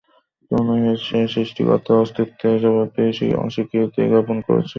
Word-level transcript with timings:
কেননা, 0.51 0.75
সে 1.05 1.19
সৃষ্টিকর্তার 1.33 2.01
অস্তিত্বের 2.03 2.59
প্রতি 2.75 3.05
অস্বীকৃতি 3.37 4.01
জ্ঞাপন 4.11 4.37
করেছিল। 4.47 4.69